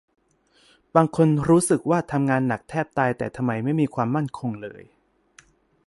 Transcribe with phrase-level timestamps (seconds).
[0.95, 4.83] บางคนรู้สึกว่าทำงานหนักแทบตาย แต่ทำไมไม่มีความมั่นคงเลย